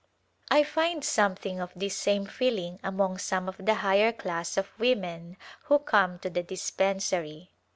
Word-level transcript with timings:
I 0.49 0.63
find 0.63 1.03
something 1.05 1.59
of 1.59 1.71
this 1.75 1.95
same 1.95 2.25
feeling 2.25 2.79
among 2.83 3.19
some 3.19 3.47
of 3.47 3.63
the 3.63 3.75
higher 3.85 4.11
class 4.11 4.57
of 4.57 4.71
women 4.79 5.37
who 5.65 5.77
come 5.77 6.17
to 6.21 6.29
the 6.31 6.41
dispen 6.41 6.99
sary. 6.99 7.51